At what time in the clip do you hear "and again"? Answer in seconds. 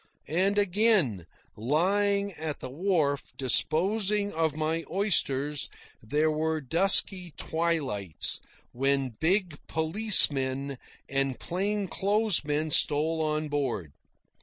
0.27-1.27